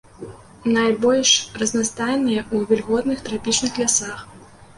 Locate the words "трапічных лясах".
3.29-4.27